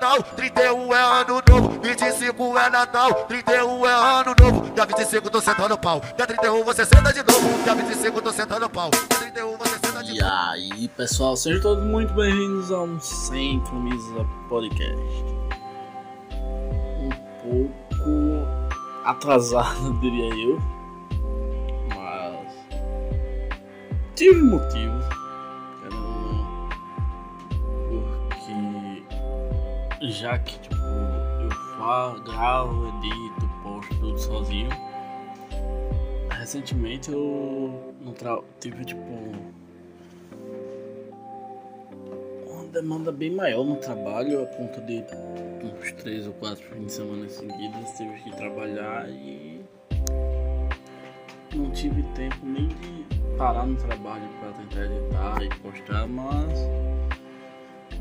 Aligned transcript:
Natal, 0.00 0.22
31 0.22 0.94
é 0.94 1.20
ano 1.20 1.42
novo, 1.46 1.80
25 1.82 2.58
é 2.58 2.70
Natal, 2.70 3.12
31 3.26 3.86
é 3.86 3.92
ano 3.92 4.34
novo. 4.40 4.70
Dia 4.70 4.86
25 4.86 5.28
tô 5.28 5.42
sentando 5.42 5.76
pau, 5.76 6.00
dia 6.16 6.26
31 6.26 6.64
você 6.64 6.86
senta 6.86 7.12
de 7.12 7.22
novo, 7.22 7.62
dia 7.62 7.74
25 7.74 8.22
tô 8.22 8.32
sentando 8.32 8.70
pau, 8.70 8.88
dia 8.90 9.18
31 9.30 9.58
você 9.58 9.74
senta 9.74 10.02
de 10.02 10.18
novo. 10.18 10.22
E 10.22 10.22
aí, 10.22 10.88
pessoal, 10.88 11.36
sejam 11.36 11.60
todos 11.60 11.84
muito 11.84 12.14
bem-vindos 12.14 12.72
a 12.72 12.80
um 12.80 12.98
Sem 12.98 13.60
Camisa 13.64 14.26
Podcast. 14.48 15.24
Um 16.32 17.10
pouco 17.42 18.48
atrasado, 19.04 19.92
diria 20.00 20.34
eu, 20.34 20.58
mas 21.94 22.56
tive 24.14 24.40
motivos 24.40 25.19
já 30.02 30.38
que 30.38 30.58
tipo, 30.60 30.74
eu 30.74 31.50
faço, 31.78 32.22
gravo, 32.22 32.88
edito, 32.88 33.50
posto 33.62 33.94
tudo 34.00 34.18
sozinho. 34.18 34.70
Recentemente 36.30 37.10
eu 37.10 37.94
tive 38.58 38.84
tipo 38.84 39.02
uma 42.48 42.64
demanda 42.72 43.12
bem 43.12 43.30
maior 43.30 43.64
no 43.64 43.76
trabalho, 43.76 44.42
a 44.42 44.46
ponto 44.46 44.80
de 44.82 45.04
uns 45.64 45.92
três 45.92 46.26
ou 46.26 46.32
quatro 46.34 46.64
fins 46.64 46.86
de 46.86 46.92
semana 46.92 47.28
seguidas 47.28 47.92
tive 47.96 48.14
que 48.22 48.30
trabalhar 48.36 49.08
e 49.10 49.60
não 51.54 51.70
tive 51.72 52.02
tempo 52.14 52.36
nem 52.42 52.68
de 52.68 53.04
parar 53.36 53.66
no 53.66 53.76
trabalho 53.76 54.28
para 54.40 54.52
tentar 54.52 54.84
editar 54.84 55.42
e 55.42 55.48
postar, 55.60 56.06
mas 56.06 56.52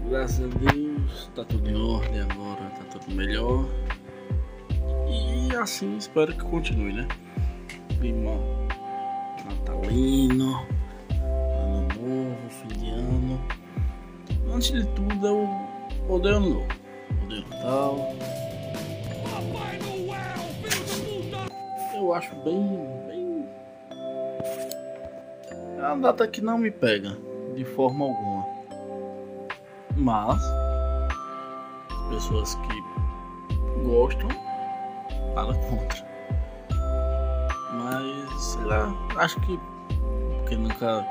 graças 0.09 0.43
a 0.43 0.47
Deus 0.47 1.31
tá 1.35 1.43
tudo 1.43 1.69
em 1.69 1.75
ordem 1.75 2.21
agora, 2.21 2.69
tá 2.69 2.99
tudo 2.99 3.15
melhor. 3.15 3.65
E 5.07 5.55
assim 5.55 5.97
espero 5.97 6.33
que 6.33 6.43
continue, 6.43 6.93
né? 6.93 7.07
Clima 7.99 8.31
natalino, 9.45 10.65
ano 11.11 11.87
novo, 11.95 12.49
fim 12.49 12.67
de 12.79 12.89
ano. 12.89 13.41
Antes 14.53 14.71
de 14.71 14.85
tudo 14.95 15.27
eu 15.27 15.49
odeio 16.07 16.37
ano 16.37 16.49
novo, 16.49 16.67
odeio 17.23 17.47
Natal. 17.49 18.15
Eu 21.95 22.13
acho 22.13 22.33
bem, 22.43 22.67
bem. 23.07 23.45
É 25.77 25.87
uma 25.87 25.97
data 25.97 26.27
que 26.27 26.41
não 26.41 26.57
me 26.57 26.71
pega 26.71 27.17
de 27.55 27.65
forma 27.65 28.05
alguma. 28.05 28.58
Mas 29.99 30.41
as 31.91 32.07
pessoas 32.09 32.55
que 32.55 32.83
gostam 33.83 34.29
falam 35.35 35.55
contra. 35.69 36.07
Mas 37.73 38.41
sei 38.41 38.63
lá, 38.63 38.93
acho 39.17 39.39
que 39.41 39.59
porque 40.37 40.55
nunca. 40.55 41.05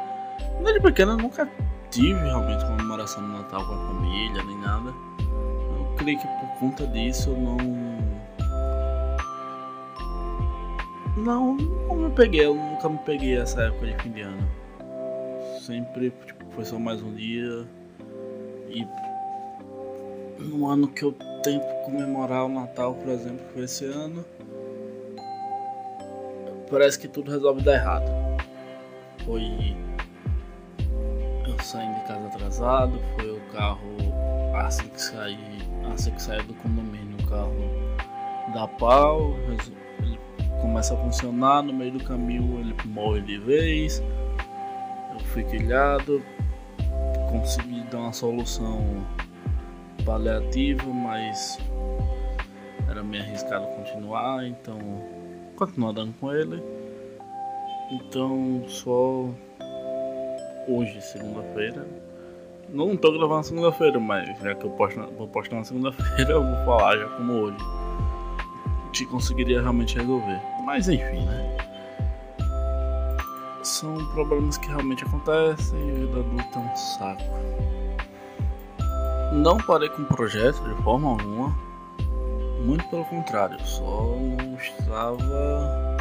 Desde 0.63 0.81
pequeno 0.81 1.13
eu 1.13 1.17
nunca 1.19 1.49
tive 1.91 2.19
realmente 2.19 2.65
comemoração 2.65 3.23
de 3.23 3.29
Natal 3.29 3.65
com 3.67 3.75
a 3.75 3.87
família 3.89 4.43
nem 4.43 4.59
nada. 4.59 4.93
Eu 5.21 5.95
creio 5.97 6.19
que 6.19 6.27
por 6.27 6.59
conta 6.59 6.87
disso 6.87 7.31
eu 7.31 7.37
não. 7.37 7.57
Não, 11.17 11.57
não 11.57 11.97
me 11.97 12.11
peguei, 12.11 12.47
eu 12.47 12.55
nunca 12.55 12.89
me 12.89 12.99
peguei 12.99 13.37
essa 13.37 13.63
época 13.63 13.87
de 13.87 14.03
fim 14.03 14.13
de 14.13 14.23
ano. 14.23 14.49
Sempre 15.61 16.11
tipo, 16.25 16.45
foi 16.53 16.65
só 16.65 16.79
mais 16.79 17.03
um 17.03 17.13
dia 17.15 17.67
e 18.71 18.87
no 20.39 20.67
ano 20.69 20.89
que 20.89 21.05
eu 21.05 21.13
tento 21.43 21.67
comemorar 21.85 22.45
o 22.45 22.49
Natal, 22.49 22.95
por 22.95 23.09
exemplo, 23.09 23.45
foi 23.53 23.65
esse 23.65 23.85
ano, 23.85 24.25
parece 26.71 26.99
que 26.99 27.09
tudo 27.09 27.31
resolve 27.31 27.63
dar 27.63 27.75
errado. 27.75 28.11
Foi 29.25 29.43
eu 31.47 31.59
saindo 31.65 31.95
de 31.95 32.07
casa 32.07 32.27
atrasado, 32.27 32.99
foi 33.17 33.31
o 33.31 33.41
carro 33.53 33.99
assim 34.55 34.89
que 34.89 35.01
saí, 35.01 35.39
assim 35.93 36.11
que 36.11 36.23
saí 36.23 36.43
do 36.43 36.55
condomínio, 36.55 37.17
o 37.23 37.29
carro 37.29 37.55
dá 38.53 38.67
pau, 38.67 39.35
ele 40.03 40.19
começa 40.61 40.95
a 40.95 40.97
funcionar, 40.97 41.63
no 41.63 41.73
meio 41.73 41.93
do 41.93 42.05
caminho 42.05 42.61
ele 42.61 42.75
morre 42.87 43.21
de 43.23 43.39
vez, 43.39 44.03
eu 45.13 45.21
fui 45.27 45.45
quilhado, 45.45 46.23
consegui 47.31 47.81
dar 47.91 47.99
uma 47.99 48.13
solução 48.13 49.07
paliativa, 50.05 50.85
mas 50.87 51.59
era 52.89 53.03
meio 53.03 53.23
arriscado 53.23 53.67
continuar, 53.67 54.47
então 54.47 54.79
continuar 55.57 55.93
dando 55.93 56.15
com 56.19 56.33
ele. 56.33 56.63
Então 57.91 58.63
só 58.67 59.29
hoje, 60.67 61.01
segunda-feira. 61.01 61.87
Não 62.71 62.97
tô 62.97 63.13
gravando 63.13 63.45
segunda-feira, 63.45 63.99
mas 63.99 64.39
já 64.41 64.55
que 64.55 64.65
eu 64.65 64.71
posto, 64.71 65.01
vou 65.17 65.29
postar 65.29 65.57
na 65.57 65.65
segunda-feira, 65.65 66.33
eu 66.33 66.43
vou 66.43 66.65
falar 66.65 66.97
já 66.99 67.07
como 67.17 67.33
hoje. 67.33 67.59
Que 68.93 69.07
conseguiria 69.07 69.61
realmente 69.61 69.97
resolver. 69.97 70.41
Mas 70.65 70.89
enfim, 70.89 71.25
né? 71.25 71.58
São 73.69 73.95
problemas 74.09 74.57
que 74.57 74.69
realmente 74.69 75.05
acontecem 75.05 75.79
e 75.79 75.91
a 75.91 75.95
vida 75.95 76.21
adulta 76.21 76.59
é 76.59 76.63
um 76.63 76.77
saco. 76.77 77.23
Não 79.35 79.59
parei 79.59 79.89
com 79.91 80.03
o 80.03 80.07
projeto 80.07 80.59
de 80.63 80.83
forma 80.83 81.11
alguma, 81.11 81.55
muito 82.65 82.89
pelo 82.89 83.05
contrário, 83.05 83.61
só 83.65 84.17
não 84.17 84.55
estava. 84.55 85.97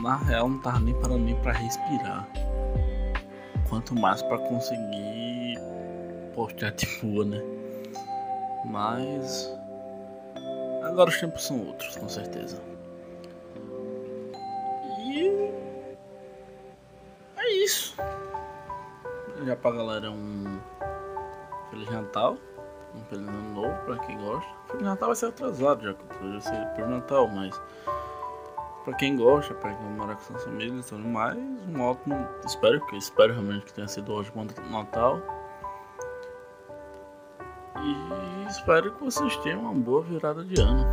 Na 0.00 0.16
real, 0.16 0.48
não 0.50 0.58
estava 0.58 0.78
nem 0.80 0.94
parando 0.94 1.24
nem 1.24 1.34
para 1.36 1.52
respirar. 1.52 2.28
Quanto 3.68 3.94
mais 3.94 4.20
para 4.22 4.38
conseguir 4.38 5.58
postar 6.34 6.72
de 6.72 6.86
boa, 7.00 7.24
né? 7.24 7.42
Mas. 8.66 9.50
Agora 10.84 11.08
os 11.08 11.18
tempos 11.18 11.46
são 11.46 11.66
outros, 11.66 11.96
com 11.96 12.08
certeza. 12.08 12.73
Já 19.44 19.54
pra 19.56 19.72
galera 19.72 20.10
um 20.10 20.58
Feliz 21.68 21.90
Natal. 21.90 22.36
Um 22.94 23.04
Feliz 23.04 23.28
Ano 23.28 23.54
Novo 23.54 23.76
pra 23.84 23.98
quem 23.98 24.16
gosta. 24.16 24.48
Feliz 24.68 24.84
Natal 24.84 25.08
vai 25.08 25.16
ser 25.16 25.26
atrasado 25.26 25.82
já 25.82 25.94
eu 26.22 26.40
ser 26.40 26.66
por 26.74 26.88
Natal, 26.88 27.28
mas 27.28 27.60
pra 28.84 28.94
quem 28.94 29.16
gosta, 29.16 29.52
pra 29.54 29.74
quem 29.74 29.86
mora 29.90 30.14
com 30.14 30.22
suas 30.22 30.44
famílias 30.44 30.86
e 30.86 30.88
tudo 30.88 31.06
mais, 31.06 31.36
um 31.36 31.80
ótimo. 31.82 32.26
Espero 32.46 32.84
que 32.86 32.96
espero 32.96 33.34
realmente 33.34 33.66
que 33.66 33.74
tenha 33.74 33.88
sido 33.88 34.12
hoje 34.12 34.32
bom 34.34 34.46
Natal. 34.70 35.20
E 37.76 38.48
espero 38.48 38.94
que 38.94 39.04
vocês 39.04 39.36
tenham 39.38 39.60
uma 39.60 39.74
boa 39.74 40.02
virada 40.02 40.42
de 40.42 40.58
ano. 40.58 40.86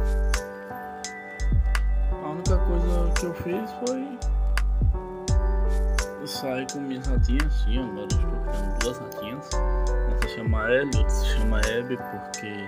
A 2.24 2.30
única 2.30 2.58
coisa 2.58 3.14
que 3.18 3.26
eu 3.26 3.34
fiz 3.36 3.72
foi 3.86 4.41
eu 6.22 6.28
saio 6.28 6.68
com 6.72 6.80
minhas 6.80 7.08
ratinhas, 7.08 7.52
sim, 7.52 7.80
agora 7.80 8.06
estou 8.06 8.20
criando 8.20 8.80
duas 8.80 8.98
ratinhas. 9.00 9.50
Uma 9.54 10.22
se 10.22 10.36
chama 10.36 10.72
Ellie, 10.72 10.98
outra 10.98 11.09
se 11.09 11.26
chama 11.26 11.58
Abby, 11.58 11.98
porque 11.98 12.68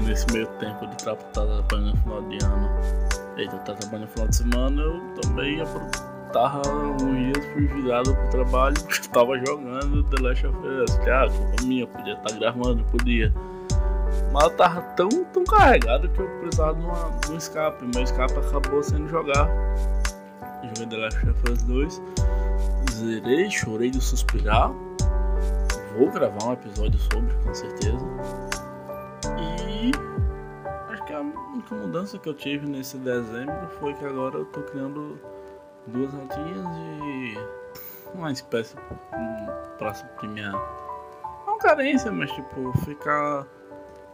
nesse 0.04 0.26
meio 0.32 0.46
tempo 0.58 0.86
de 0.86 0.96
estar 0.96 1.16
trabalhando 1.16 1.90
no 1.90 1.96
final 1.96 2.22
de 2.22 2.44
ano, 2.44 2.68
eita, 3.38 3.56
tá 3.58 3.74
trabalhando 3.74 4.06
no 4.06 4.08
final 4.08 4.28
de 4.28 4.36
semana, 4.36 4.82
eu 4.82 5.00
também 5.22 5.62
tava 6.30 6.62
um 6.68 7.14
dia 7.14 7.42
fui 7.52 7.66
virado 7.68 8.14
pro 8.14 8.28
trabalho 8.28 8.76
tava 9.12 9.38
jogando 9.38 10.04
The 10.04 10.22
Last 10.22 10.46
of 10.46 10.58
Us. 10.58 10.98
Ah, 11.08 11.26
culpa 11.28 11.62
minha, 11.64 11.86
podia 11.86 12.12
estar 12.12 12.28
tá 12.28 12.36
gravando, 12.36 12.84
podia. 12.84 13.32
Mas 14.30 14.44
eu 14.44 14.50
tava 14.50 14.82
tão, 14.94 15.08
tão 15.08 15.44
carregado 15.44 16.08
que 16.08 16.20
eu 16.20 16.28
precisava 16.40 16.74
de, 16.74 16.84
uma, 16.84 17.18
de 17.24 17.32
um 17.32 17.36
escape. 17.36 17.84
Meu 17.94 18.02
escape 18.02 18.34
acabou 18.36 18.82
sendo 18.82 19.08
jogar 19.08 19.48
joguei 20.68 20.86
The 20.86 20.96
Last 20.96 21.28
of 21.28 21.52
Us 21.52 21.62
2. 21.62 22.02
Zerei, 22.92 23.50
chorei 23.50 23.90
de 23.90 24.00
suspirar. 24.00 24.70
Vou 25.96 26.10
gravar 26.10 26.44
um 26.44 26.52
episódio 26.52 26.98
sobre, 26.98 27.32
com 27.44 27.54
certeza. 27.54 28.04
E 29.38 29.92
acho 30.92 31.04
que 31.04 31.12
a 31.12 31.20
única 31.20 31.74
mudança 31.74 32.18
que 32.18 32.28
eu 32.28 32.34
tive 32.34 32.66
nesse 32.66 32.96
dezembro 32.98 33.68
foi 33.78 33.94
que 33.94 34.04
agora 34.04 34.38
eu 34.38 34.44
tô 34.46 34.62
criando 34.62 35.18
duas 35.86 36.12
ratinhas 36.12 36.66
e 37.04 37.38
uma 38.14 38.32
espécie 38.32 38.74
pra 39.78 39.94
suprir 39.94 40.30
minha. 40.30 40.52
Não 41.46 41.58
carência, 41.58 42.10
mas 42.10 42.30
tipo, 42.32 42.72
ficar. 42.84 43.46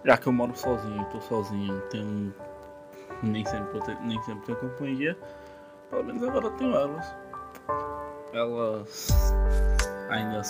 Já 0.05 0.17
que 0.17 0.27
eu 0.27 0.33
moro 0.33 0.57
sozinho, 0.57 1.05
tô 1.07 1.21
sozinho, 1.21 1.81
tenho. 1.91 2.35
Nem 3.23 3.45
sempre, 3.45 3.81
nem 4.03 4.23
sempre 4.23 4.47
tenho 4.47 4.59
companhia. 4.59 5.17
Pelo 5.91 6.05
menos 6.05 6.23
agora 6.23 6.51
tenho 6.51 6.75
elas. 6.75 7.15
Elas 8.33 9.11
ainda 10.09 10.41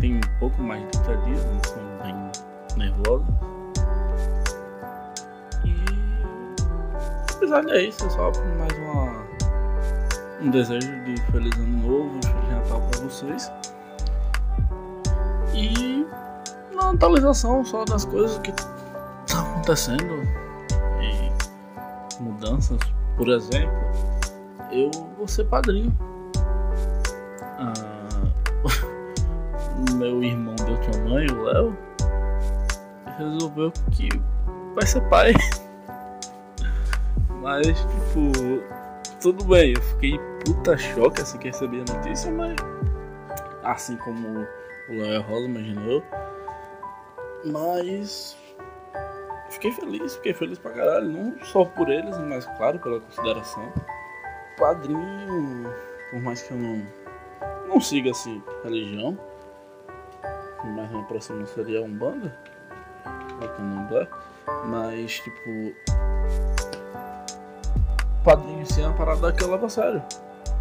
têm 0.00 0.16
um 0.16 0.38
pouco 0.38 0.62
mais 0.62 0.82
de 0.82 0.90
30 1.02 1.16
dias, 1.22 1.44
não 1.44 1.60
são 1.64 1.82
bem 2.02 2.32
nervosa. 2.76 3.24
E 5.64 5.74
apesar 7.34 7.64
isso, 7.80 8.04
é 8.06 8.10
só 8.10 8.30
mais 8.58 8.72
uma 8.78 9.32
um 10.42 10.50
desejo 10.50 11.04
de 11.04 11.20
feliz 11.30 11.56
ano 11.56 11.88
novo, 11.88 12.20
feliz 12.22 12.50
Natal 12.50 12.82
para 12.90 13.00
vocês. 13.00 13.52
E 15.54 16.06
uma 16.72 16.92
atualização 16.92 17.64
só 17.64 17.84
das 17.84 18.04
coisas 18.04 18.38
que 18.38 18.50
estão 18.50 19.40
acontecendo 19.52 20.22
e 21.00 22.22
mudanças. 22.22 22.78
Por 23.16 23.28
exemplo, 23.28 23.72
eu 24.72 24.90
vou 25.16 25.28
ser 25.28 25.44
padrinho. 25.44 25.92
Ah, 27.58 27.72
meu 29.94 30.22
irmão 30.22 30.54
de 30.56 30.70
outra 30.70 31.00
mãe, 31.02 31.26
o 31.30 31.42
Léo, 31.42 31.78
resolveu 33.18 33.72
que 33.92 34.08
vai 34.74 34.86
ser 34.86 35.02
pai. 35.08 35.32
Mas, 37.42 37.66
tipo, 37.66 38.32
tudo 39.20 39.44
bem, 39.44 39.74
eu 39.74 39.82
fiquei 39.82 40.18
puta 40.44 40.76
choque 40.76 41.20
assim 41.20 41.38
que 41.38 41.48
recebi 41.48 41.80
a 41.80 41.94
notícia, 41.94 42.30
mas 42.30 42.56
assim 43.64 43.96
como 43.96 44.46
o 44.88 44.92
Léo 44.92 45.22
Rosa 45.22 45.46
imaginou. 45.46 46.02
Mas 47.44 48.36
fiquei 49.50 49.72
feliz, 49.72 50.14
fiquei 50.16 50.34
feliz 50.34 50.58
pra 50.58 50.72
caralho, 50.72 51.08
não 51.08 51.44
só 51.44 51.64
por 51.64 51.90
eles, 51.90 52.16
mas 52.18 52.46
claro 52.56 52.78
pela 52.78 53.00
consideração. 53.00 53.72
Padrinho, 54.62 55.74
por 56.12 56.22
mais 56.22 56.40
que 56.40 56.52
eu 56.52 56.56
não, 56.56 56.86
não 57.66 57.80
siga 57.80 58.12
assim 58.12 58.40
religião, 58.62 59.18
mas 60.76 60.88
minha 60.88 61.02
próxima 61.02 61.44
seria 61.46 61.82
um 61.82 61.92
banda, 61.92 62.32
mas 64.66 65.14
tipo 65.14 65.74
padrinho 68.22 68.60
em 68.60 68.64
si 68.64 68.82
é 68.82 68.86
uma 68.86 68.96
parada 68.96 69.22
daquela 69.22 69.54
leva 69.54 69.66
a 69.66 69.68
sério. 69.68 70.00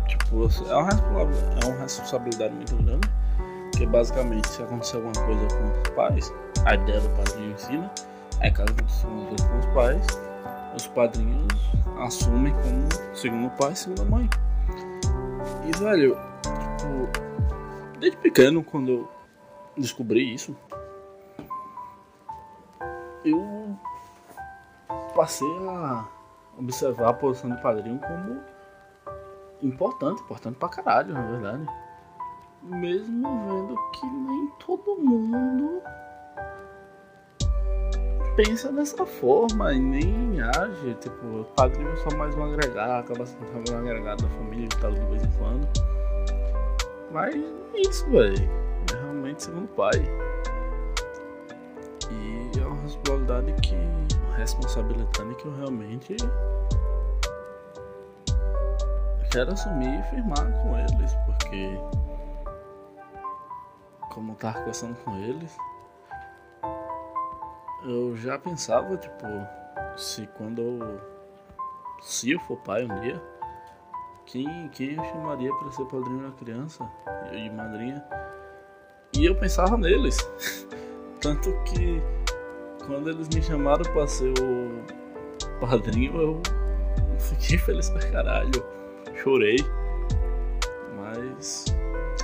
Tipo, 0.08 0.50
é 0.68 0.76
uma, 0.76 0.90
é 1.62 1.68
uma 1.68 1.82
responsabilidade 1.84 2.56
muito 2.56 2.76
grande. 2.78 3.08
Porque 3.70 3.86
basicamente 3.86 4.48
se 4.48 4.64
acontecer 4.64 4.96
alguma 4.96 5.14
coisa 5.14 5.48
com 5.48 5.80
os 5.80 5.90
pais, 5.90 6.34
a 6.66 6.74
ideia 6.74 7.02
do 7.02 7.10
padrinho 7.10 7.54
ensina, 7.54 7.92
é 8.40 8.50
caso 8.50 8.72
aconteça 8.72 9.06
alguma 9.06 9.28
coisa 9.28 9.48
com 9.48 9.60
os 9.60 9.66
pais, 9.76 10.31
os 10.76 10.88
padrinhos 10.88 11.48
assumem 12.00 12.54
como 12.54 13.16
segundo 13.16 13.50
pai, 13.52 13.76
segundo 13.76 14.06
mãe. 14.06 14.30
E 15.68 15.78
velho, 15.78 16.18
tipo, 16.42 18.00
desde 18.00 18.18
pequeno 18.18 18.64
quando 18.64 18.92
eu 18.92 19.12
descobri 19.78 20.34
isso, 20.34 20.56
eu 23.24 23.78
passei 25.16 25.48
a 25.68 26.06
observar 26.58 27.10
a 27.10 27.14
posição 27.14 27.50
de 27.50 27.62
padrinho 27.62 28.00
como 28.00 28.42
importante, 29.62 30.22
importante 30.22 30.58
pra 30.58 30.70
caralho, 30.70 31.14
na 31.14 31.22
verdade. 31.22 31.66
Mesmo 32.64 33.28
vendo 33.48 33.76
que 33.92 34.06
nem 34.06 34.48
todo 34.66 34.96
mundo 34.98 35.82
pensa 38.44 38.72
dessa 38.72 39.06
forma 39.06 39.74
e 39.74 39.80
nem 39.80 40.42
age. 40.42 40.96
Tipo, 40.96 41.42
o 41.42 41.46
padrinho 41.56 41.92
é 41.92 41.96
só 41.98 42.16
mais 42.18 42.36
um 42.36 42.44
agregado, 42.44 42.92
acaba 42.92 43.26
sendo 43.26 43.72
um 43.72 43.78
agregado 43.78 44.24
da 44.24 44.30
família 44.30 44.68
que 44.68 44.78
tá 44.78 44.90
de 44.90 45.00
vez 45.00 45.24
em 45.24 45.32
quando. 45.38 45.68
Mas 47.12 47.36
é 47.36 47.82
isso, 47.88 48.10
velho. 48.10 48.50
É 48.92 48.96
realmente 48.96 49.44
segundo 49.44 49.68
pai. 49.70 50.02
E 52.10 52.60
é 52.60 52.66
uma 52.66 52.82
responsabilidade 52.82 53.54
que. 53.62 53.76
Responsabilidade 54.38 55.36
que 55.36 55.46
eu 55.46 55.56
realmente 55.58 56.16
quero 59.30 59.52
assumir 59.52 60.00
e 60.00 60.04
firmar 60.04 60.52
com 60.64 60.76
eles, 60.78 61.16
porque 61.28 61.78
como 64.10 64.32
eu 64.32 64.36
tava 64.38 64.60
conversando 64.60 64.96
com 65.04 65.16
eles, 65.18 65.56
eu 67.84 68.16
já 68.16 68.38
pensava, 68.38 68.98
tipo, 68.98 69.26
se 69.98 70.28
quando 70.38 70.62
eu, 70.62 71.02
se 72.02 72.32
eu 72.32 72.40
for 72.42 72.58
pai 72.58 72.84
um 72.84 73.02
dia, 73.02 73.22
quem, 74.26 74.70
quem 74.70 74.96
eu 74.96 75.04
chamaria 75.06 75.54
para 75.56 75.72
ser 75.72 75.86
padrinho 75.86 76.30
da 76.30 76.32
criança 76.32 76.90
e 77.34 77.50
madrinha? 77.50 78.04
E 79.18 79.26
eu 79.26 79.36
pensava 79.36 79.78
neles. 79.78 80.18
Tanto 81.20 81.52
que 81.64 82.02
quando 82.86 83.10
eles 83.10 83.28
me 83.30 83.42
chamaram 83.42 83.84
para 83.92 84.08
ser 84.08 84.34
o 84.40 85.60
padrinho, 85.60 86.20
eu 86.20 86.42
fiquei 87.20 87.58
feliz 87.58 87.90
pra 87.90 88.12
caralho 88.12 88.82
chorei. 89.22 89.58
Mas 90.98 91.66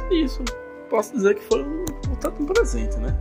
é 0.10 0.16
isso. 0.16 0.44
Posso 0.90 1.14
dizer 1.14 1.36
que 1.36 1.44
foi 1.44 1.64
um, 1.64 1.82
um 2.10 2.16
tanto 2.16 2.42
um 2.42 2.46
presente, 2.46 2.98
né? 2.98 3.16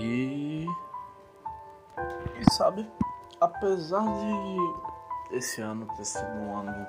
E. 0.00 0.66
E 2.40 2.52
sabe, 2.52 2.88
apesar 3.40 4.02
de 4.02 5.36
esse 5.36 5.60
ano 5.60 5.86
ter 5.96 6.04
sido 6.04 6.30
um 6.38 6.56
ano, 6.56 6.86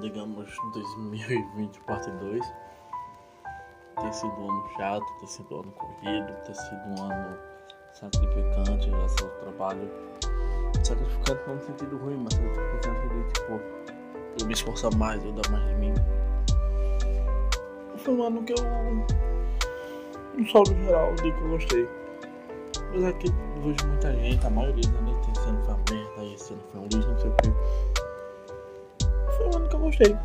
digamos, 0.00 0.54
2020 0.74 1.80
parte 1.80 2.10
2 2.10 2.46
ter 4.00 4.12
sido 4.12 4.32
um 4.32 4.50
ano 4.50 4.68
chato, 4.76 5.06
ter 5.20 5.26
sido 5.26 5.54
um 5.54 5.60
ano 5.60 5.72
corrido, 5.72 6.32
ter 6.44 6.54
sido 6.54 7.00
um 7.00 7.10
ano 7.10 7.38
sacrificante 7.94 8.90
graças 8.90 9.22
ao 9.22 9.28
trabalho. 9.40 9.90
Sacrificante 10.84 11.40
não 11.48 11.54
no 11.54 11.62
sentido 11.62 11.96
ruim, 11.96 12.16
mas 12.22 12.34
sacrificante 12.34 13.08
de 13.08 13.32
tipo, 13.32 13.60
eu 14.38 14.46
me 14.46 14.52
esforçar 14.52 14.94
mais, 14.96 15.24
eu 15.24 15.32
dar 15.32 15.50
mais 15.50 15.66
de 15.66 15.74
mim. 15.76 15.94
Foi 17.96 18.14
um 18.14 18.22
ano 18.22 18.42
que 18.44 18.52
eu, 18.52 18.56
no 20.36 20.48
saldo 20.48 20.74
geral, 20.74 21.14
digo 21.16 21.36
que 21.36 21.44
eu 21.44 21.50
gostei. 21.50 21.88
Mas 22.92 23.04
é 23.04 23.12
que 23.12 23.28
vejo 23.60 23.86
muita 23.88 24.12
gente, 24.12 24.46
a 24.46 24.50
maioria 24.50 24.88
da 24.90 24.98
gente 25.06 25.38
sendo 25.38 25.64
foi 25.64 25.74
uma 25.74 25.80
merda, 25.90 26.22
e 26.22 26.34
esse 26.34 26.52
ano 26.52 26.62
foi 26.70 26.80
um 26.80 26.84
lixo, 26.84 27.08
não 27.08 27.18
sei 27.18 27.30
o 27.30 27.36
que. 27.36 27.50
Foi 29.36 29.46
um 29.46 29.56
ano 29.56 29.68
que 29.68 29.74
eu 29.74 29.80
gostei. 29.80 30.16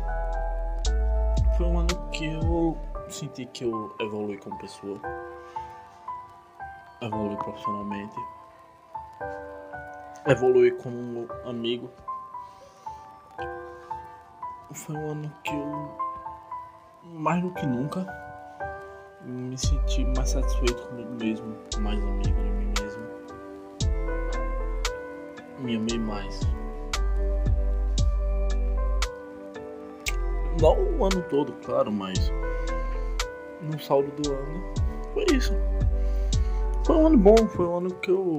Foi 1.56 1.66
um 1.66 1.78
ano 1.78 2.10
que 2.10 2.26
eu 2.26 2.78
senti 3.08 3.46
que 3.46 3.64
eu 3.64 3.94
evolui 4.00 4.38
como 4.38 4.58
pessoa, 4.58 4.98
evolui 7.00 7.36
profissionalmente, 7.36 8.16
evolui 10.26 10.70
como 10.72 11.28
amigo. 11.44 11.90
Foi 14.72 14.96
um 14.96 15.10
ano 15.10 15.32
que 15.44 15.54
eu, 15.54 15.98
mais 17.04 17.42
do 17.42 17.50
que 17.50 17.66
nunca, 17.66 18.06
me 19.26 19.56
senti 19.56 20.04
mais 20.16 20.30
satisfeito 20.30 20.82
comigo 20.88 21.10
mesmo, 21.20 21.56
mais 21.78 22.02
amigo 22.02 22.42
de 22.42 22.50
mim 22.50 22.72
mesmo. 22.80 23.02
Me 25.60 25.76
amei 25.76 25.98
mais. 25.98 26.40
Não 30.60 30.76
o 30.98 31.04
ano 31.04 31.22
todo, 31.30 31.52
claro, 31.64 31.90
mas 31.90 32.32
no 33.62 33.80
saldo 33.80 34.10
do 34.22 34.32
ano. 34.32 34.74
Foi 35.14 35.24
isso. 35.32 35.52
Foi 36.84 36.96
um 36.96 37.06
ano 37.06 37.18
bom, 37.18 37.36
foi 37.48 37.66
um 37.66 37.76
ano 37.78 37.94
que 37.96 38.10
eu 38.10 38.38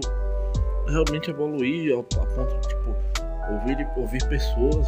realmente 0.87 1.29
evoluí 1.29 1.91
a, 1.93 2.03
ponto 2.03 2.59
de 2.59 2.67
tipo, 2.67 2.95
ouvir, 3.51 3.87
ouvir 3.95 4.27
pessoas 4.27 4.87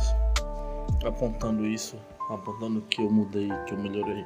apontando 1.06 1.66
isso, 1.66 1.98
apontando 2.30 2.82
que 2.82 3.02
eu 3.02 3.10
mudei, 3.10 3.50
que 3.66 3.74
eu 3.74 3.78
melhorei. 3.78 4.26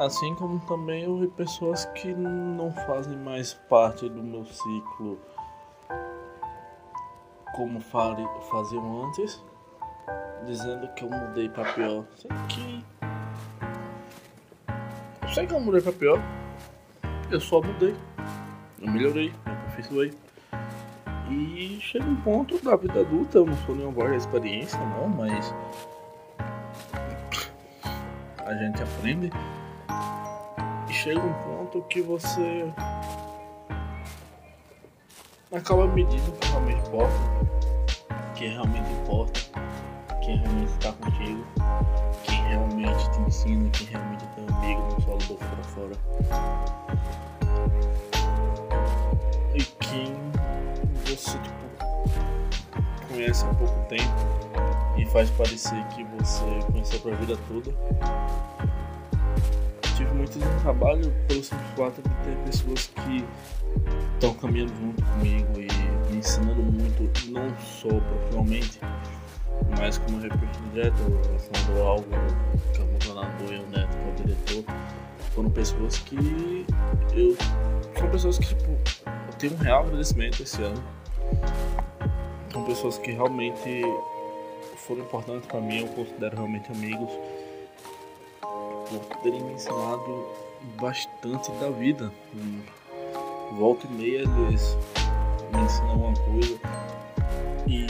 Assim 0.00 0.34
como 0.34 0.58
também 0.60 1.02
eu 1.02 1.18
vi 1.18 1.28
pessoas 1.28 1.84
que 1.84 2.14
não 2.14 2.72
fazem 2.72 3.18
mais 3.18 3.52
parte 3.52 4.08
do 4.08 4.22
meu 4.22 4.46
ciclo 4.46 5.20
como 7.54 7.78
faziam 7.80 9.04
antes, 9.04 9.44
dizendo 10.46 10.88
que 10.94 11.04
eu 11.04 11.10
mudei 11.10 11.50
para 11.50 11.70
pior. 11.74 12.06
Sendo 12.16 12.46
que 12.48 12.82
sei 15.34 15.46
que 15.46 15.52
eu 15.52 15.60
mudei 15.60 15.82
pra 15.82 15.92
pior. 15.92 16.18
Eu 17.30 17.38
só 17.38 17.60
mudei. 17.60 17.94
Eu 18.80 18.90
melhorei, 18.90 19.28
me 19.44 19.52
aperfeiçoei. 19.52 20.14
E 21.28 21.78
chega 21.78 22.06
um 22.06 22.16
ponto 22.22 22.58
da 22.64 22.74
vida 22.74 23.00
adulta, 23.00 23.36
eu 23.36 23.44
não 23.44 23.56
sou 23.66 23.76
nenhuma 23.76 23.92
voz 23.92 24.10
da 24.12 24.16
experiência 24.16 24.78
não, 24.78 25.10
mas 25.10 25.54
a 28.38 28.54
gente 28.54 28.82
aprende. 28.82 29.30
Chega 31.02 31.18
um 31.18 31.32
ponto 31.32 31.80
que 31.88 32.02
você 32.02 32.70
acaba 35.50 35.86
medindo 35.86 36.30
o 36.30 36.32
que 36.34 36.46
realmente 36.46 36.78
importa, 36.88 37.16
o 38.10 38.34
que 38.34 38.46
realmente 38.48 38.92
importa. 38.92 39.40
quem 40.20 40.36
realmente 40.36 40.72
está 40.72 40.92
contigo, 40.92 41.42
quem 42.22 42.42
realmente 42.48 43.10
te 43.12 43.20
ensina, 43.20 43.70
quem 43.70 43.86
realmente 43.86 44.24
é 44.26 44.28
teu 44.34 44.54
amigo, 44.54 44.82
não 44.82 45.00
só 45.00 45.16
do 45.16 45.38
fora 45.38 45.64
fora. 45.64 45.96
E 49.54 49.62
quem 49.62 50.14
você 51.06 51.38
tipo, 51.38 53.08
conhece 53.08 53.46
há 53.46 53.54
pouco 53.54 53.86
tempo 53.88 54.98
e 54.98 55.06
faz 55.06 55.30
parecer 55.30 55.82
que 55.94 56.04
você 56.04 56.44
conheceu 56.70 57.00
pra 57.00 57.14
vida 57.14 57.38
toda. 57.48 58.69
Tive 60.00 60.14
muito 60.14 60.38
no 60.38 60.60
trabalho 60.62 61.12
pelo 61.28 61.44
simples 61.44 61.70
fato 61.76 62.00
de 62.00 62.08
ter 62.08 62.34
pessoas 62.46 62.86
que 62.86 63.22
estão 64.14 64.32
caminhando 64.32 64.72
junto 64.80 65.04
comigo 65.04 65.60
e 65.60 66.10
me 66.10 66.18
ensinando 66.18 66.62
muito, 66.62 67.30
não 67.30 67.54
só 67.58 67.88
profissionalmente, 67.88 68.80
mas 69.78 69.98
como 69.98 70.18
repórter 70.18 70.62
direto, 70.72 70.96
relacionado 71.26 71.82
algo 71.82 72.06
que 72.72 72.80
é 72.80 72.82
o 72.82 72.88
coordenador 72.88 73.52
e 73.52 73.58
o 73.58 73.66
Neto, 73.68 73.90
que 73.90 74.08
é 74.08 74.10
o 74.10 74.26
diretor, 74.26 74.74
foram 75.34 75.50
pessoas 75.50 75.98
que 75.98 76.66
eu. 77.14 77.36
Foram 77.94 78.10
pessoas 78.10 78.38
que 78.38 78.46
tipo, 78.46 78.70
eu 78.70 79.34
tenho 79.38 79.52
um 79.52 79.58
real 79.58 79.82
agradecimento 79.82 80.42
esse 80.42 80.62
ano. 80.62 80.82
São 82.50 82.64
pessoas 82.64 82.96
que 82.96 83.12
realmente 83.12 83.82
foram 84.78 85.02
importantes 85.02 85.46
para 85.46 85.60
mim, 85.60 85.80
eu 85.80 85.88
considero 85.88 86.36
realmente 86.36 86.72
amigos, 86.72 87.10
por 88.98 89.16
terem 89.18 89.40
me 89.42 89.52
ensinado 89.54 90.26
bastante 90.80 91.50
da 91.52 91.70
vida. 91.70 92.12
Volta 93.58 93.86
e 93.86 93.90
meia 93.92 94.18
eles 94.18 94.76
me 95.52 95.62
ensinam 95.62 95.96
uma 95.96 96.14
coisa 96.14 96.58
e 97.66 97.86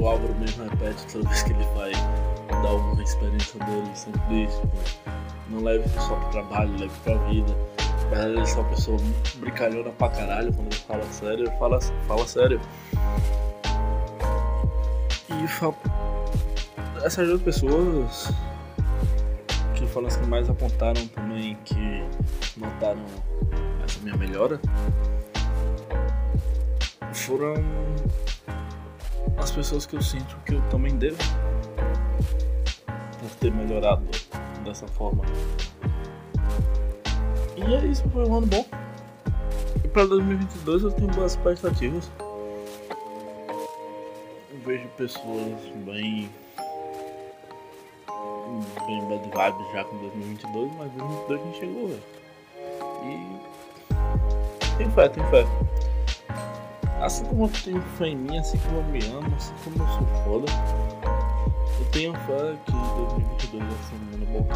o 0.00 0.06
Álvaro 0.06 0.34
mesmo 0.34 0.64
repete 0.64 1.06
toda 1.12 1.28
vez 1.28 1.42
que 1.42 1.52
ele 1.52 1.64
vai 1.74 1.92
dar 2.48 2.74
uma 2.74 3.02
experiência 3.02 3.58
dele, 3.64 3.90
sempre 3.94 4.20
diz, 4.28 4.54
tipo, 4.54 4.76
não 5.48 5.60
leve 5.62 5.88
só 6.00 6.14
pro 6.14 6.30
trabalho, 6.30 6.70
leve 6.78 6.92
pra 7.04 7.14
vida. 7.28 7.54
Apesar 8.06 8.28
ele 8.28 8.46
ser 8.46 8.58
uma 8.58 8.68
pessoa 8.68 8.98
brincalhona 9.36 9.90
pra 9.90 10.08
caralho 10.10 10.52
quando 10.52 10.72
ele 10.72 10.82
fala 10.82 11.04
sério, 11.04 11.46
ele 11.46 11.56
fala, 11.58 11.80
fala 11.80 12.26
sério. 12.26 12.60
E 15.28 15.48
fa... 15.48 15.72
essas 17.04 17.26
duas 17.28 17.42
pessoas 17.42 18.32
que 19.82 19.88
foram 19.88 20.06
as 20.06 20.16
que 20.16 20.26
mais 20.26 20.48
apontaram 20.48 21.06
também 21.08 21.56
que 21.64 22.04
notaram 22.56 23.04
essa 23.84 23.98
minha 24.00 24.16
melhora 24.16 24.60
foram 27.12 27.54
as 29.38 29.50
pessoas 29.50 29.84
que 29.84 29.96
eu 29.96 30.02
sinto 30.02 30.36
que 30.46 30.54
eu 30.54 30.62
também 30.70 30.96
devo 30.96 31.18
por 33.18 33.30
ter 33.40 33.52
melhorado 33.52 34.04
dessa 34.64 34.86
forma. 34.86 35.24
E 37.56 37.74
é 37.74 37.84
isso, 37.86 38.08
foi 38.10 38.28
um 38.28 38.36
ano 38.36 38.46
bom. 38.46 38.64
E 39.84 39.88
para 39.88 40.06
2022 40.06 40.84
eu 40.84 40.92
tenho 40.92 41.08
boas 41.08 41.32
expectativas. 41.32 42.10
Eu 44.50 44.60
vejo 44.64 44.88
pessoas 44.96 45.60
bem. 45.84 46.30
Bem 49.00 49.08
bad 49.08 49.22
vibes 49.24 49.72
já 49.72 49.84
com 49.84 49.96
2022, 49.98 50.72
mas 50.76 50.92
2022 50.92 51.44
nem 51.44 51.54
chegou, 51.54 51.88
velho. 51.88 52.02
E. 53.04 54.76
tem 54.76 54.90
fé, 54.90 55.08
tem 55.08 55.24
fé. 55.30 55.46
Assim 57.00 57.24
como 57.24 57.44
eu 57.46 57.50
tenho 57.64 57.82
fé 57.98 58.08
em 58.08 58.16
mim, 58.16 58.38
assim 58.38 58.58
como 58.58 58.78
eu 58.78 58.84
me 58.84 59.04
amo, 59.06 59.34
assim 59.36 59.54
como 59.64 59.82
eu 59.82 59.88
sou 59.88 60.06
foda, 60.24 60.52
eu 61.78 61.86
tenho 61.90 62.14
fé 62.14 62.56
que 62.66 62.72
2022 62.72 63.64
vai 63.64 63.72
ser 63.82 63.94
um 63.94 64.14
ano 64.14 64.26
bom. 64.26 64.46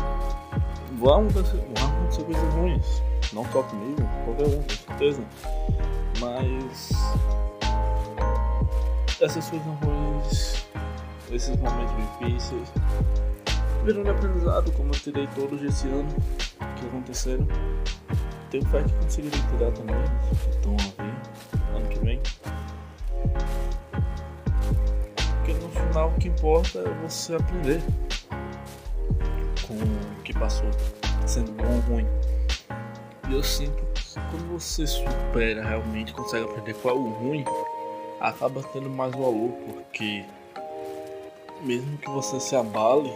Vão 0.99 1.29
vão 1.29 1.43
acontecer 1.89 2.25
coisas 2.25 2.55
ruins, 2.55 3.03
não 3.33 3.45
só 3.47 3.63
comigo, 3.63 4.03
qualquer 4.25 4.47
um, 4.47 4.63
com 4.63 4.69
certeza. 4.69 5.25
Mas 6.21 6.93
essas 9.21 9.51
coisas 9.51 9.67
ruins, 9.83 10.67
esses 11.31 11.57
momentos 11.57 11.97
difíceis, 11.97 12.73
viram 13.87 14.03
de 14.03 14.11
aprendizado, 14.11 14.73
como 14.73 14.93
eu 14.93 14.99
tirei 14.99 15.29
todos 15.29 15.63
esse 15.63 15.87
ano 15.87 16.09
que 16.77 16.87
aconteceram. 16.87 17.47
Tenho 18.51 18.67
fé 18.67 18.83
que 18.83 18.93
conseguirei 18.95 19.41
tirar 19.49 19.71
também, 19.71 19.95
que 20.43 20.51
estão 20.51 20.75
a 20.75 21.03
ver 21.03 21.77
ano 21.77 21.89
que 21.89 21.99
vem. 22.01 22.21
Porque 25.37 25.53
no 25.53 25.69
final 25.69 26.09
o 26.09 26.15
que 26.19 26.27
importa 26.27 26.81
é 26.81 27.09
você 27.09 27.37
aprender 27.37 27.81
com 29.69 29.75
o 29.75 30.23
que 30.25 30.37
passou, 30.37 30.69
sendo 31.25 31.53
bom 31.53 31.73
ou 31.73 31.81
ruim. 31.83 32.07
E 33.29 33.35
eu 33.35 33.43
sinto 33.45 33.85
que 33.95 34.15
quando 34.15 34.51
você 34.51 34.85
supera 34.85 35.63
realmente, 35.63 36.13
consegue 36.13 36.45
aprender 36.45 36.75
qual 36.75 36.97
é 36.97 36.99
o 36.99 37.09
ruim, 37.11 37.45
acaba 38.21 38.65
tendo 38.65 38.91
mais 38.91 39.13
valor, 39.13 39.53
porque 39.65 40.25
mesmo 41.63 41.97
que 41.99 42.11
você 42.11 42.41
se 42.41 42.57
abale, 42.57 43.13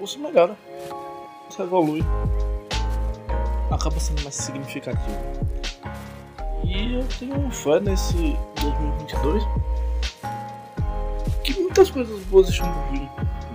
você 0.00 0.18
melhora, 0.18 0.56
você 1.48 1.62
evolui, 1.62 2.02
acaba 3.70 3.98
sendo 3.98 4.22
mais 4.22 4.34
significativo. 4.34 5.18
E 6.64 6.94
eu 6.94 7.06
tenho 7.18 7.50
fé 7.50 7.80
nesse 7.80 8.36
2022 8.60 9.44
que 11.42 11.58
muitas 11.60 11.90
coisas 11.90 12.22
boas 12.24 12.48
estão 12.48 12.70
por 12.72 12.92
vir. 12.92 13.08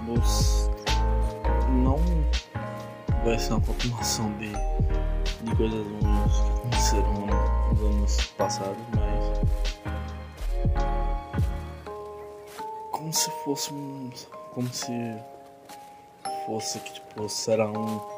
Mas 0.07 0.69
não 1.69 1.99
vai 3.23 3.37
ser 3.39 3.53
uma 3.53 3.61
continuação 3.61 4.31
de, 4.37 4.49
de 5.43 5.55
coisas 5.55 5.85
ruins 5.85 6.33
que 6.33 6.49
aconteceram 6.51 7.27
nos 7.71 7.81
anos 7.81 8.25
passados, 8.37 8.77
mas 8.95 9.23
como 12.91 13.13
se 13.13 13.29
fosse 13.43 13.73
um, 13.73 14.09
como 14.53 14.73
se 14.73 14.91
fosse 16.45 16.79
que 16.79 16.93
tipo 16.93 17.27
será 17.29 17.67
um 17.67 18.13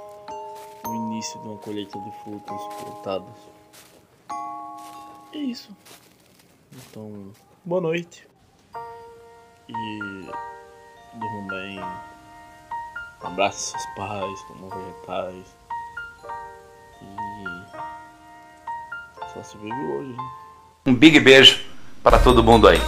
o 0.88 0.94
início 0.94 1.42
de 1.42 1.48
uma 1.48 1.58
colheita 1.58 2.00
de 2.00 2.12
frutos 2.24 2.76
plantados 2.80 3.56
é 5.36 5.38
isso. 5.38 5.70
Então, 6.72 7.32
boa 7.66 7.82
noite. 7.82 8.26
E 9.68 10.00
durmam 11.14 11.48
bem. 11.48 11.80
Abraça 13.22 13.72
seus 13.72 13.86
pais, 13.96 14.42
comam 14.44 14.70
vegetais. 14.70 15.58
E 17.02 17.44
só 19.34 19.44
se 19.44 19.58
vive 19.58 19.76
hoje. 19.76 20.14
Né? 20.14 20.24
Um 20.86 20.96
big 20.96 21.20
beijo 21.20 21.66
para 22.02 22.18
todo 22.20 22.44
mundo 22.44 22.68
aí. 22.70 22.80